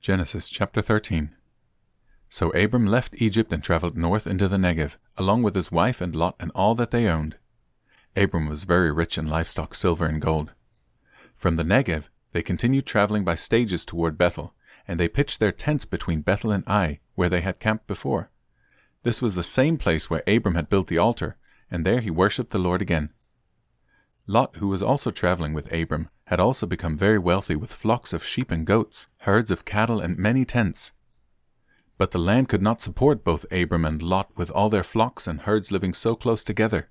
[0.00, 1.28] Genesis chapter 13.
[2.30, 6.16] So Abram left Egypt and traveled north into the Negev, along with his wife and
[6.16, 7.36] Lot and all that they owned.
[8.16, 10.54] Abram was very rich in livestock, silver, and gold.
[11.34, 14.54] From the Negev, they continued traveling by stages toward Bethel,
[14.88, 18.30] and they pitched their tents between Bethel and Ai, where they had camped before.
[19.02, 21.36] This was the same place where Abram had built the altar,
[21.70, 23.10] and there he worshipped the Lord again.
[24.30, 28.24] Lot, who was also traveling with Abram, had also become very wealthy with flocks of
[28.24, 30.92] sheep and goats, herds of cattle, and many tents.
[31.98, 35.40] But the land could not support both Abram and Lot with all their flocks and
[35.40, 36.88] herds living so close together.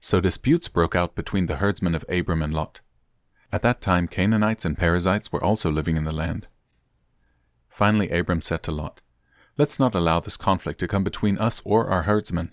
[0.00, 2.80] So disputes broke out between the herdsmen of Abram and Lot.
[3.52, 6.48] At that time, Canaanites and Perizzites were also living in the land.
[7.68, 9.00] Finally, Abram said to Lot,
[9.56, 12.52] Let's not allow this conflict to come between us or our herdsmen.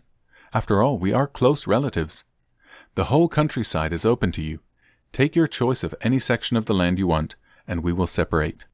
[0.53, 2.23] After all, we are close relatives.
[2.95, 4.59] The whole countryside is open to you.
[5.13, 8.65] Take your choice of any section of the land you want, and we will separate.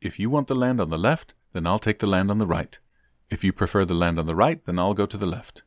[0.00, 2.46] If you want the land on the left, then I'll take the land on the
[2.46, 2.78] right.
[3.30, 5.62] If you prefer the land on the right, then I'll go to the left.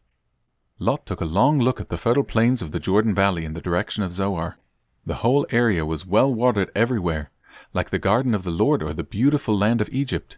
[0.80, 3.62] Lot took a long look at the fertile plains of the Jordan Valley in the
[3.62, 4.58] direction of Zoar.
[5.06, 7.30] The whole area was well watered everywhere,
[7.72, 10.38] like the garden of the Lord or the beautiful land of Egypt.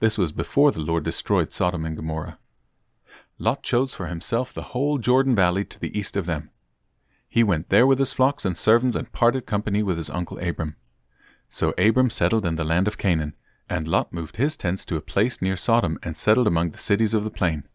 [0.00, 2.38] This was before the Lord destroyed Sodom and Gomorrah.
[3.38, 6.50] Lot chose for himself the whole Jordan Valley to the east of them.
[7.36, 10.74] He went there with his flocks and servants and parted company with his uncle Abram.
[11.50, 13.34] So Abram settled in the land of Canaan,
[13.68, 17.12] and Lot moved his tents to a place near Sodom and settled among the cities
[17.12, 17.68] of the plain.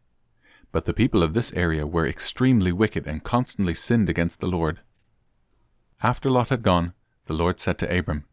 [0.71, 4.79] But the people of this area were extremely wicked and constantly sinned against the Lord.
[6.01, 8.25] After Lot had gone, the Lord said to Abram,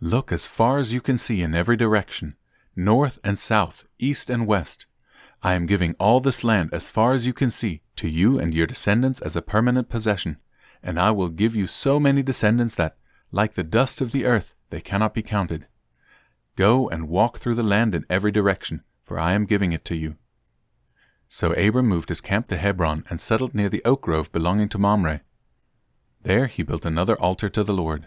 [0.00, 2.34] Look as far as you can see in every direction,
[2.74, 4.86] north and south, east and west.
[5.42, 8.54] I am giving all this land as far as you can see to you and
[8.54, 10.38] your descendants as a permanent possession,
[10.82, 12.96] and I will give you so many descendants that,
[13.32, 15.66] like the dust of the earth, they cannot be counted.
[16.54, 19.96] Go and walk through the land in every direction, for I am giving it to
[19.96, 20.16] you.
[21.28, 24.78] So Abram moved his camp to Hebron and settled near the oak grove belonging to
[24.78, 25.22] Mamre.
[26.20, 28.06] There he built another altar to the Lord.